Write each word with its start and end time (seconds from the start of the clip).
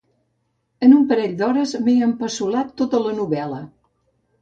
En 0.87 0.95
un 0.99 1.03
parell 1.11 1.35
d'hores 1.43 1.75
m'he 1.85 1.97
empassolat 2.09 2.75
tota 2.85 3.07
la 3.07 3.17
novel·la. 3.23 3.65